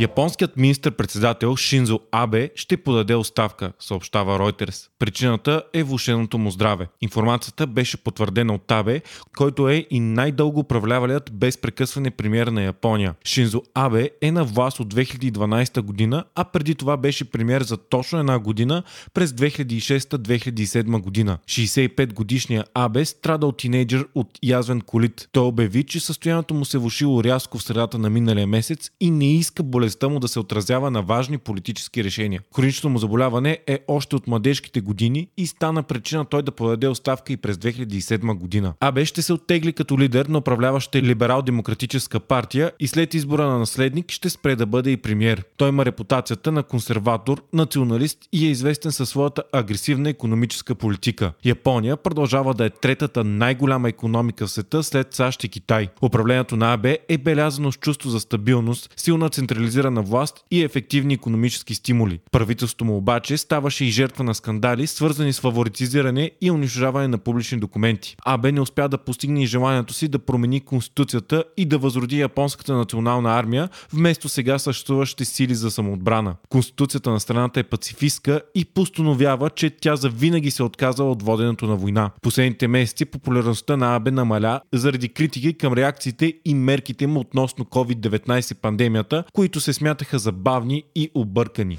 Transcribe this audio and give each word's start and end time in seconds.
Японският 0.00 0.56
министр-председател 0.56 1.56
Шинзо 1.56 2.00
Абе 2.12 2.50
ще 2.54 2.76
подаде 2.76 3.14
оставка, 3.14 3.72
съобщава 3.80 4.38
Reuters. 4.38 4.88
Причината 4.98 5.62
е 5.72 5.82
влушеното 5.82 6.38
му 6.38 6.50
здраве. 6.50 6.86
Информацията 7.00 7.66
беше 7.66 7.96
потвърдена 7.96 8.54
от 8.54 8.70
Абе, 8.70 9.00
който 9.36 9.68
е 9.68 9.86
и 9.90 10.00
най-дълго 10.00 10.60
управлявалият 10.60 11.30
без 11.32 11.58
прекъсване 11.58 12.10
премьер 12.10 12.46
на 12.46 12.62
Япония. 12.62 13.14
Шинзо 13.24 13.62
Абе 13.74 14.10
е 14.22 14.32
на 14.32 14.44
власт 14.44 14.80
от 14.80 14.94
2012 14.94 15.80
година, 15.80 16.24
а 16.34 16.44
преди 16.44 16.74
това 16.74 16.96
беше 16.96 17.30
премьер 17.30 17.62
за 17.62 17.76
точно 17.76 18.18
една 18.18 18.38
година 18.38 18.82
през 19.14 19.30
2006-2007 19.30 21.00
година. 21.00 21.38
65 21.46 22.12
годишния 22.12 22.64
Абе 22.74 23.04
страда 23.04 23.46
от 23.46 23.56
тинейджър 23.56 24.06
от 24.14 24.38
язвен 24.42 24.80
колит. 24.80 25.28
Той 25.32 25.46
обяви, 25.46 25.84
че 25.84 26.00
състоянието 26.00 26.54
му 26.54 26.64
се 26.64 26.78
влушило 26.78 27.24
рязко 27.24 27.58
в 27.58 27.62
средата 27.62 27.98
на 27.98 28.10
миналия 28.10 28.46
месец 28.46 28.90
и 29.00 29.10
не 29.10 29.34
иска 29.34 29.62
болезнта 29.62 29.87
болестта 29.88 30.08
му 30.08 30.20
да 30.20 30.28
се 30.28 30.40
отразява 30.40 30.90
на 30.90 31.02
важни 31.02 31.38
политически 31.38 32.04
решения. 32.04 32.40
Хроничното 32.56 32.88
му 32.88 32.98
заболяване 32.98 33.58
е 33.66 33.78
още 33.88 34.16
от 34.16 34.26
младежките 34.26 34.80
години 34.80 35.28
и 35.36 35.46
стана 35.46 35.82
причина 35.82 36.24
той 36.24 36.42
да 36.42 36.52
подаде 36.52 36.88
оставка 36.88 37.32
и 37.32 37.36
през 37.36 37.56
2007 37.56 38.34
година. 38.34 38.74
АБ 38.80 39.04
ще 39.04 39.22
се 39.22 39.32
оттегли 39.32 39.72
като 39.72 39.98
лидер 39.98 40.26
на 40.26 40.38
управляваща 40.38 41.02
либерал-демократическа 41.02 42.20
партия 42.20 42.72
и 42.80 42.88
след 42.88 43.14
избора 43.14 43.46
на 43.46 43.58
наследник 43.58 44.10
ще 44.10 44.30
спре 44.30 44.56
да 44.56 44.66
бъде 44.66 44.90
и 44.90 44.96
премьер. 44.96 45.44
Той 45.56 45.68
има 45.68 45.84
репутацията 45.84 46.52
на 46.52 46.62
консерватор, 46.62 47.42
националист 47.52 48.18
и 48.32 48.46
е 48.46 48.50
известен 48.50 48.92
със 48.92 49.08
своята 49.08 49.42
агресивна 49.52 50.10
економическа 50.10 50.74
политика. 50.74 51.32
Япония 51.44 51.96
продължава 51.96 52.54
да 52.54 52.64
е 52.64 52.70
третата 52.70 53.24
най-голяма 53.24 53.88
економика 53.88 54.46
в 54.46 54.50
света 54.50 54.82
след 54.82 55.14
САЩ 55.14 55.44
и 55.44 55.48
Китай. 55.48 55.88
Управлението 56.02 56.56
на 56.56 56.72
АБ 56.72 56.86
е 57.08 57.18
белязано 57.18 57.72
с 57.72 57.76
чувство 57.76 58.10
за 58.10 58.20
стабилност, 58.20 58.90
силна 58.96 59.28
централизация 59.28 59.77
централизирана 59.78 60.02
власт 60.02 60.44
и 60.50 60.62
ефективни 60.62 61.14
економически 61.14 61.74
стимули. 61.74 62.20
Правителството 62.32 62.84
му 62.84 62.96
обаче 62.96 63.36
ставаше 63.36 63.84
и 63.84 63.90
жертва 63.90 64.24
на 64.24 64.34
скандали, 64.34 64.86
свързани 64.86 65.32
с 65.32 65.40
фаворитизиране 65.40 66.30
и 66.40 66.50
унищожаване 66.50 67.08
на 67.08 67.18
публични 67.18 67.58
документи. 67.58 68.16
АБ 68.24 68.52
не 68.52 68.60
успя 68.60 68.88
да 68.88 68.98
постигне 68.98 69.42
и 69.42 69.46
желанието 69.46 69.94
си 69.94 70.08
да 70.08 70.18
промени 70.18 70.60
конституцията 70.60 71.44
и 71.56 71.64
да 71.64 71.78
възроди 71.78 72.20
японската 72.20 72.74
национална 72.74 73.38
армия, 73.38 73.68
вместо 73.92 74.28
сега 74.28 74.58
съществуващите 74.58 75.24
сили 75.24 75.54
за 75.54 75.70
самоотбрана. 75.70 76.34
Конституцията 76.48 77.10
на 77.10 77.20
страната 77.20 77.60
е 77.60 77.62
пацифистка 77.62 78.40
и 78.54 78.64
постановява, 78.64 79.50
че 79.50 79.70
тя 79.70 79.96
завинаги 79.96 80.50
се 80.50 80.62
отказала 80.62 81.10
от 81.10 81.22
воденето 81.22 81.66
на 81.66 81.76
война. 81.76 82.10
Последните 82.22 82.68
месеци 82.68 83.04
популярността 83.04 83.76
на 83.76 83.96
АБ 83.96 84.10
намаля 84.10 84.60
заради 84.72 85.08
критики 85.08 85.58
към 85.58 85.72
реакциите 85.72 86.34
и 86.44 86.54
мерките 86.54 87.06
му 87.06 87.20
относно 87.20 87.64
COVID-19 87.64 88.54
пандемията, 88.54 89.24
които 89.32 89.60
се 89.60 89.67
се 89.68 89.72
смятаха 89.72 90.18
за 90.18 90.32
бавни 90.32 90.84
и 90.94 91.10
объркани. 91.14 91.78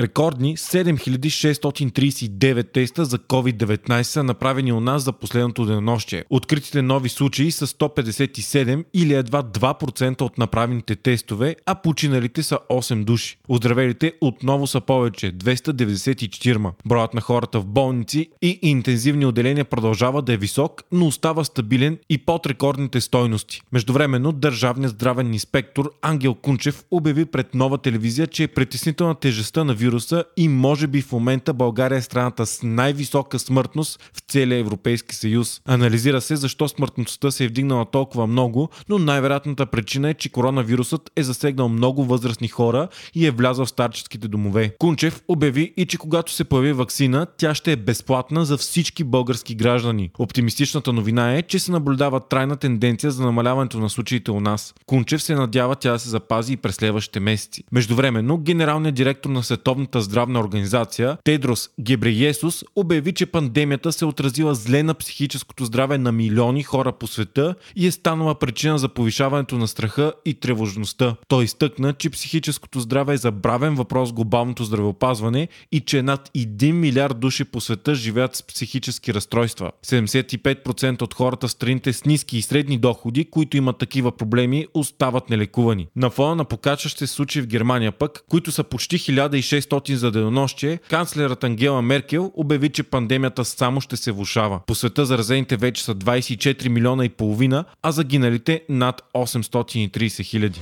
Рекордни 0.00 0.56
7639 0.56 2.72
теста 2.72 3.04
за 3.04 3.18
COVID-19 3.18 4.02
са 4.02 4.22
направени 4.22 4.72
у 4.72 4.80
нас 4.80 5.02
за 5.02 5.12
последното 5.12 5.66
денонощие. 5.66 6.24
Откритите 6.30 6.82
нови 6.82 7.08
случаи 7.08 7.50
са 7.50 7.66
157 7.66 8.84
или 8.94 9.14
едва 9.14 9.42
2% 9.42 10.22
от 10.22 10.38
направените 10.38 10.96
тестове, 10.96 11.56
а 11.66 11.74
починалите 11.74 12.42
са 12.42 12.58
8 12.70 13.04
души. 13.04 13.38
Оздравелите 13.48 14.12
отново 14.20 14.66
са 14.66 14.80
повече 14.80 15.32
294. 15.32 16.72
Броят 16.86 17.14
на 17.14 17.20
хората 17.20 17.60
в 17.60 17.66
болници 17.66 18.28
и 18.42 18.58
интензивни 18.62 19.26
отделения 19.26 19.64
продължава 19.64 20.22
да 20.22 20.32
е 20.32 20.36
висок, 20.36 20.82
но 20.92 21.06
остава 21.06 21.44
стабилен 21.44 21.98
и 22.10 22.18
под 22.18 22.46
рекордните 22.46 23.00
стойности. 23.00 23.62
Междувременно 23.72 24.32
държавният 24.32 24.92
здравен 24.92 25.34
инспектор 25.34 25.90
Ангел 26.02 26.34
Кунчев 26.34 26.84
обяви 26.90 27.24
пред 27.24 27.54
нова 27.54 27.78
телевизия, 27.78 28.26
че 28.26 28.42
е 28.42 28.48
притеснителна 28.48 29.14
тежестта 29.14 29.64
на 29.64 29.74
вируса 29.74 29.89
вируса 29.90 30.24
и 30.36 30.48
може 30.48 30.86
би 30.86 31.02
в 31.02 31.12
момента 31.12 31.54
България 31.54 31.98
е 31.98 32.02
страната 32.02 32.46
с 32.46 32.62
най-висока 32.62 33.38
смъртност 33.38 34.00
в 34.14 34.20
целия 34.28 34.58
Европейски 34.58 35.14
съюз. 35.14 35.60
Анализира 35.64 36.20
се 36.20 36.36
защо 36.36 36.68
смъртността 36.68 37.30
се 37.30 37.44
е 37.44 37.48
вдигнала 37.48 37.84
толкова 37.84 38.26
много, 38.26 38.68
но 38.88 38.98
най-вероятната 38.98 39.66
причина 39.66 40.10
е, 40.10 40.14
че 40.14 40.28
коронавирусът 40.28 41.10
е 41.16 41.22
засегнал 41.22 41.68
много 41.68 42.04
възрастни 42.04 42.48
хора 42.48 42.88
и 43.14 43.26
е 43.26 43.30
влязъл 43.30 43.64
в 43.64 43.68
старческите 43.68 44.28
домове. 44.28 44.74
Кунчев 44.78 45.22
обяви 45.28 45.74
и 45.76 45.86
че 45.86 45.98
когато 45.98 46.32
се 46.32 46.44
появи 46.44 46.72
вакцина, 46.72 47.26
тя 47.36 47.54
ще 47.54 47.72
е 47.72 47.76
безплатна 47.76 48.44
за 48.44 48.56
всички 48.56 49.04
български 49.04 49.54
граждани. 49.54 50.10
Оптимистичната 50.18 50.92
новина 50.92 51.34
е, 51.34 51.42
че 51.42 51.58
се 51.58 51.72
наблюдава 51.72 52.20
трайна 52.20 52.56
тенденция 52.56 53.10
за 53.10 53.24
намаляването 53.24 53.78
на 53.78 53.90
случаите 53.90 54.30
у 54.30 54.40
нас. 54.40 54.74
Кунчев 54.86 55.22
се 55.22 55.34
надява 55.34 55.76
тя 55.76 55.92
да 55.92 55.98
се 55.98 56.08
запази 56.08 56.52
и 56.52 56.56
през 56.56 56.74
следващите 56.74 57.20
месеци. 57.20 57.64
Междувременно, 57.72 58.38
генералният 58.38 58.94
директор 58.94 59.30
на 59.30 59.42
Световната 59.42 59.79
Световната 59.80 60.00
здравна 60.00 60.40
организация 60.40 61.16
Тедрос 61.24 61.70
Гебреесус 61.80 62.64
обяви, 62.76 63.12
че 63.12 63.26
пандемията 63.26 63.92
се 63.92 64.04
отразила 64.04 64.54
зле 64.54 64.82
на 64.82 64.94
психическото 64.94 65.64
здраве 65.64 65.98
на 65.98 66.12
милиони 66.12 66.62
хора 66.62 66.92
по 66.92 67.06
света 67.06 67.54
и 67.76 67.86
е 67.86 67.90
станала 67.90 68.34
причина 68.34 68.78
за 68.78 68.88
повишаването 68.88 69.58
на 69.58 69.68
страха 69.68 70.12
и 70.24 70.34
тревожността. 70.34 71.16
Той 71.28 71.44
изтъкна, 71.44 71.92
че 71.92 72.10
психическото 72.10 72.80
здраве 72.80 73.14
е 73.14 73.16
забравен 73.16 73.74
въпрос 73.74 74.10
в 74.10 74.14
глобалното 74.14 74.64
здравеопазване 74.64 75.48
и 75.72 75.80
че 75.80 76.02
над 76.02 76.30
1 76.36 76.72
милиард 76.72 77.20
души 77.20 77.44
по 77.44 77.60
света 77.60 77.94
живеят 77.94 78.36
с 78.36 78.42
психически 78.42 79.14
разстройства. 79.14 79.70
75% 79.86 81.02
от 81.02 81.14
хората 81.14 81.48
в 81.48 81.50
страните 81.50 81.92
с 81.92 82.04
ниски 82.04 82.38
и 82.38 82.42
средни 82.42 82.78
доходи, 82.78 83.24
които 83.24 83.56
имат 83.56 83.78
такива 83.78 84.12
проблеми, 84.12 84.66
остават 84.74 85.30
нелекувани. 85.30 85.86
На 85.96 86.10
фона 86.10 86.34
на 86.34 86.44
покачващите 86.44 87.06
случаи 87.06 87.42
в 87.42 87.46
Германия 87.46 87.92
пък, 87.92 88.24
които 88.28 88.52
са 88.52 88.64
почти 88.64 88.98
1600 88.98 89.59
600 89.60 89.94
за 89.94 90.10
денонощие, 90.10 90.78
канцлерът 90.90 91.44
Ангела 91.44 91.82
Меркел 91.82 92.32
обяви, 92.34 92.68
че 92.68 92.82
пандемията 92.82 93.44
само 93.44 93.80
ще 93.80 93.96
се 93.96 94.12
влушава. 94.12 94.60
По 94.66 94.74
света 94.74 95.06
заразените 95.06 95.56
вече 95.56 95.84
са 95.84 95.94
24 95.94 96.68
милиона 96.68 97.04
и 97.04 97.08
половина, 97.08 97.64
а 97.82 97.92
загиналите 97.92 98.62
над 98.68 99.02
830 99.14 100.24
хиляди. 100.24 100.60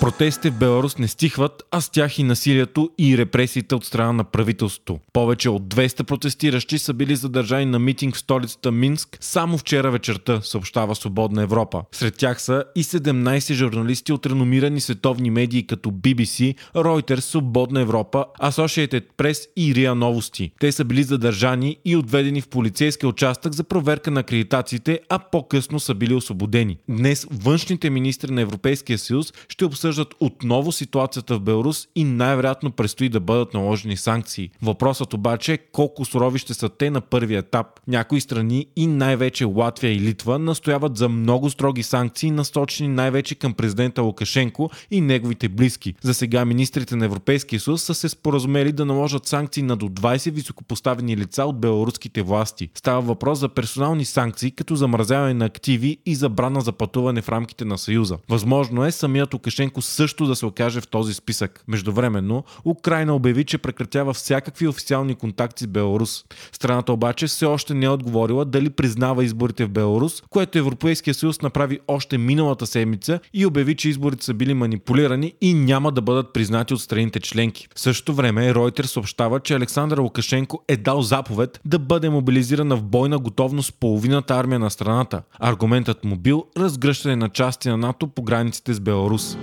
Протестите 0.00 0.50
в 0.50 0.58
Беларус 0.58 0.98
не 0.98 1.08
стихват, 1.08 1.62
а 1.70 1.80
с 1.80 1.90
тях 1.90 2.18
и 2.18 2.22
насилието 2.22 2.90
и 2.98 3.18
репресиите 3.18 3.74
от 3.74 3.84
страна 3.84 4.12
на 4.12 4.24
правителството. 4.24 4.98
Повече 5.12 5.50
от 5.50 5.62
200 5.62 6.02
протестиращи 6.02 6.78
са 6.78 6.94
били 6.94 7.16
задържани 7.16 7.64
на 7.64 7.78
митинг 7.78 8.14
в 8.14 8.18
столицата 8.18 8.72
Минск 8.72 9.18
само 9.20 9.58
вчера 9.58 9.90
вечерта, 9.90 10.40
съобщава 10.42 10.94
Свободна 10.94 11.42
Европа. 11.42 11.82
Сред 11.92 12.16
тях 12.16 12.42
са 12.42 12.64
и 12.76 12.84
17 12.84 13.52
журналисти 13.52 14.12
от 14.12 14.26
реномирани 14.26 14.80
световни 14.80 15.30
медии 15.30 15.66
като 15.66 15.90
BBC, 15.90 16.56
Reuters, 16.74 17.20
Свободна 17.20 17.80
Европа, 17.80 18.24
Associated 18.42 19.04
Press 19.18 19.46
и 19.56 19.74
РИА 19.74 19.94
Новости. 19.94 20.52
Те 20.60 20.72
са 20.72 20.84
били 20.84 21.02
задържани 21.02 21.76
и 21.84 21.96
отведени 21.96 22.40
в 22.40 22.48
полицейски 22.48 23.06
участък 23.06 23.52
за 23.52 23.64
проверка 23.64 24.10
на 24.10 24.20
акредитациите, 24.20 25.00
а 25.08 25.18
по-късно 25.18 25.80
са 25.80 25.94
били 25.94 26.14
освободени. 26.14 26.78
Днес 26.88 27.26
външните 27.30 27.90
министри 27.90 28.32
на 28.32 28.40
Европейския 28.40 28.98
съюз 28.98 29.32
ще 29.48 29.64
обсъждат 29.64 29.83
обсъждат 29.84 30.14
отново 30.20 30.72
ситуацията 30.72 31.36
в 31.36 31.40
Беларус 31.40 31.88
и 31.94 32.04
най-вероятно 32.04 32.70
предстои 32.70 33.08
да 33.08 33.20
бъдат 33.20 33.54
наложени 33.54 33.96
санкции. 33.96 34.50
Въпросът 34.62 35.14
обаче 35.14 35.52
е 35.52 35.58
колко 35.58 36.04
сурови 36.04 36.38
ще 36.38 36.54
са 36.54 36.68
те 36.68 36.90
на 36.90 37.00
първи 37.00 37.36
етап. 37.36 37.66
Някои 37.88 38.20
страни 38.20 38.66
и 38.76 38.86
най-вече 38.86 39.44
Латвия 39.44 39.92
и 39.92 40.00
Литва 40.00 40.38
настояват 40.38 40.96
за 40.96 41.08
много 41.08 41.50
строги 41.50 41.82
санкции, 41.82 42.30
насочени 42.30 42.88
най-вече 42.88 43.34
към 43.34 43.54
президента 43.54 44.02
Лукашенко 44.02 44.70
и 44.90 45.00
неговите 45.00 45.48
близки. 45.48 45.94
За 46.02 46.14
сега 46.14 46.44
министрите 46.44 46.96
на 46.96 47.04
Европейския 47.04 47.60
съюз 47.60 47.82
са 47.82 47.94
се 47.94 48.08
споразумели 48.08 48.72
да 48.72 48.84
наложат 48.84 49.26
санкции 49.26 49.62
на 49.62 49.76
до 49.76 49.88
20 49.88 50.30
високопоставени 50.30 51.16
лица 51.16 51.44
от 51.44 51.60
беларуските 51.60 52.22
власти. 52.22 52.68
Става 52.74 53.00
въпрос 53.00 53.38
за 53.38 53.48
персонални 53.48 54.04
санкции, 54.04 54.50
като 54.50 54.76
замразяване 54.76 55.34
на 55.34 55.44
активи 55.44 55.98
и 56.06 56.14
забрана 56.14 56.60
за 56.60 56.72
пътуване 56.72 57.22
в 57.22 57.28
рамките 57.28 57.64
на 57.64 57.78
Съюза. 57.78 58.18
Възможно 58.28 58.84
е 58.84 58.92
самият 58.92 59.34
Лукашенко 59.34 59.73
Лукашенко 59.74 59.82
също 59.82 60.26
да 60.26 60.36
се 60.36 60.46
окаже 60.46 60.80
в 60.80 60.88
този 60.88 61.14
списък. 61.14 61.64
Междувременно, 61.68 62.44
Украина 62.64 63.14
обяви, 63.14 63.44
че 63.44 63.58
прекратява 63.58 64.14
всякакви 64.14 64.68
официални 64.68 65.14
контакти 65.14 65.64
с 65.64 65.66
Беларус. 65.66 66.24
Страната 66.52 66.92
обаче 66.92 67.26
все 67.26 67.46
още 67.46 67.74
не 67.74 67.86
е 67.86 67.88
отговорила 67.88 68.44
дали 68.44 68.70
признава 68.70 69.24
изборите 69.24 69.64
в 69.64 69.68
Беларус, 69.68 70.22
което 70.30 70.58
Европейския 70.58 71.14
съюз 71.14 71.42
направи 71.42 71.80
още 71.88 72.18
миналата 72.18 72.66
седмица 72.66 73.20
и 73.34 73.46
обяви, 73.46 73.76
че 73.76 73.88
изборите 73.88 74.24
са 74.24 74.34
били 74.34 74.54
манипулирани 74.54 75.32
и 75.40 75.54
няма 75.54 75.92
да 75.92 76.00
бъдат 76.00 76.32
признати 76.32 76.74
от 76.74 76.80
страните 76.80 77.20
членки. 77.20 77.68
В 77.74 77.80
същото 77.80 78.14
време 78.14 78.54
Ройтер 78.54 78.84
съобщава, 78.84 79.40
че 79.40 79.54
Александър 79.54 79.98
Лукашенко 79.98 80.62
е 80.68 80.76
дал 80.76 81.02
заповед 81.02 81.60
да 81.64 81.78
бъде 81.78 82.10
мобилизирана 82.10 82.76
в 82.76 82.82
бойна 82.82 83.18
готовност 83.18 83.74
половината 83.80 84.34
армия 84.34 84.58
на 84.58 84.70
страната. 84.70 85.22
Аргументът 85.38 86.04
му 86.04 86.16
бил 86.16 86.44
разгръщане 86.56 87.16
на 87.16 87.28
части 87.28 87.68
на 87.68 87.76
НАТО 87.76 88.06
по 88.06 88.22
границите 88.22 88.74
с 88.74 88.80
Беларус. 88.80 89.36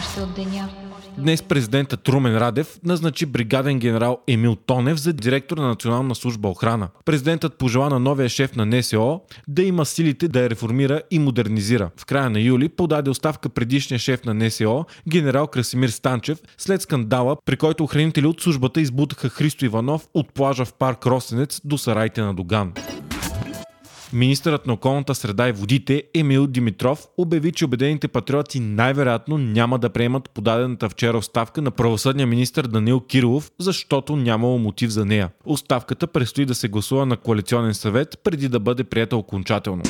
Още 0.00 0.20
от 0.20 0.34
деня. 0.34 0.68
Днес 1.18 1.42
президентът 1.42 2.08
Румен 2.08 2.36
Радев 2.36 2.78
назначи 2.84 3.26
бригаден 3.26 3.78
генерал 3.78 4.18
Емил 4.28 4.56
Тонев 4.56 4.98
за 4.98 5.12
директор 5.12 5.58
на 5.58 5.68
Национална 5.68 6.14
служба 6.14 6.48
охрана. 6.48 6.88
Президентът 7.04 7.58
пожела 7.58 7.88
на 7.88 7.98
новия 7.98 8.28
шеф 8.28 8.56
на 8.56 8.66
НСО 8.66 9.20
да 9.48 9.62
има 9.62 9.86
силите 9.86 10.28
да 10.28 10.40
я 10.40 10.50
реформира 10.50 11.02
и 11.10 11.18
модернизира. 11.18 11.90
В 11.96 12.06
края 12.06 12.30
на 12.30 12.40
юли 12.40 12.68
подаде 12.68 13.10
оставка 13.10 13.48
предишния 13.48 13.98
шеф 13.98 14.24
на 14.24 14.34
НСО, 14.34 14.84
генерал 15.08 15.46
Красимир 15.46 15.88
Станчев, 15.88 16.38
след 16.58 16.82
скандала, 16.82 17.36
при 17.44 17.56
който 17.56 17.84
охранители 17.84 18.26
от 18.26 18.40
службата 18.40 18.80
избутаха 18.80 19.28
Христо 19.28 19.64
Иванов 19.64 20.08
от 20.14 20.34
плажа 20.34 20.64
в 20.64 20.74
парк 20.74 21.06
Росенец 21.06 21.60
до 21.64 21.78
сарайте 21.78 22.20
на 22.20 22.34
Доган. 22.34 22.72
Министърът 24.12 24.66
на 24.66 24.72
околната 24.72 25.14
среда 25.14 25.48
и 25.48 25.52
водите 25.52 26.02
Емил 26.14 26.46
Димитров 26.46 27.06
обяви, 27.18 27.52
че 27.52 27.64
обедените 27.64 28.08
патриоти 28.08 28.60
най-вероятно 28.60 29.38
няма 29.38 29.78
да 29.78 29.90
приемат 29.90 30.30
подадената 30.30 30.88
вчера 30.88 31.18
оставка 31.18 31.62
на 31.62 31.70
правосъдния 31.70 32.26
министр 32.26 32.62
Данил 32.62 33.00
Кирилов, 33.00 33.50
защото 33.58 34.16
нямало 34.16 34.58
мотив 34.58 34.90
за 34.90 35.04
нея. 35.04 35.30
Оставката 35.44 36.06
предстои 36.06 36.46
да 36.46 36.54
се 36.54 36.68
гласува 36.68 37.06
на 37.06 37.16
коалиционен 37.16 37.74
съвет 37.74 38.20
преди 38.24 38.48
да 38.48 38.60
бъде 38.60 38.84
прията 38.84 39.16
окончателно. 39.16 39.82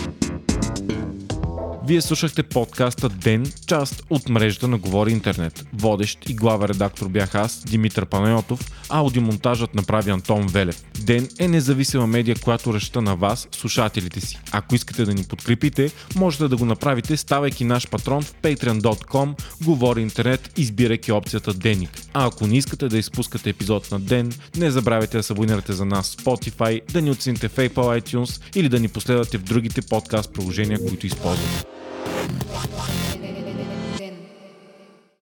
Вие 1.90 2.00
слушахте 2.00 2.42
подкаста 2.42 3.08
Ден, 3.08 3.52
част 3.66 4.02
от 4.10 4.28
мрежата 4.28 4.68
на 4.68 4.78
Говори 4.78 5.12
Интернет. 5.12 5.66
Водещ 5.74 6.28
и 6.28 6.34
глава 6.34 6.68
редактор 6.68 7.08
бях 7.08 7.34
аз, 7.34 7.64
Димитър 7.66 8.06
Панайотов, 8.06 8.60
аудиомонтажът 8.88 9.74
направи 9.74 10.10
Антон 10.10 10.46
Велев. 10.46 10.84
Ден 11.04 11.28
е 11.38 11.48
независима 11.48 12.06
медия, 12.06 12.36
която 12.44 12.74
ръща 12.74 13.02
на 13.02 13.16
вас, 13.16 13.48
слушателите 13.52 14.20
си. 14.20 14.40
Ако 14.52 14.74
искате 14.74 15.04
да 15.04 15.14
ни 15.14 15.24
подкрепите, 15.24 15.90
можете 16.16 16.48
да 16.48 16.56
го 16.56 16.64
направите, 16.64 17.16
ставайки 17.16 17.64
наш 17.64 17.88
патрон 17.88 18.22
в 18.22 18.34
patreon.com, 18.42 19.42
Говори 19.64 20.02
Интернет, 20.02 20.52
избирайки 20.56 21.12
опцията 21.12 21.54
Деник. 21.54 21.90
А 22.12 22.26
ако 22.26 22.46
не 22.46 22.56
искате 22.56 22.88
да 22.88 22.98
изпускате 22.98 23.50
епизод 23.50 23.90
на 23.90 24.00
Ден, 24.00 24.32
не 24.56 24.70
забравяйте 24.70 25.16
да 25.16 25.22
се 25.22 25.32
абонирате 25.32 25.72
за 25.72 25.84
нас 25.84 26.16
в 26.16 26.24
Spotify, 26.24 26.92
да 26.92 27.02
ни 27.02 27.10
оцените 27.10 27.48
в 27.48 27.56
Apple 27.56 28.00
iTunes 28.00 28.42
или 28.56 28.68
да 28.68 28.80
ни 28.80 28.88
последвате 28.88 29.38
в 29.38 29.42
другите 29.42 29.82
подкаст 29.82 30.32
приложения, 30.32 30.78
които 30.88 31.06
използвате. 31.06 31.79
Yeah. 32.06 33.09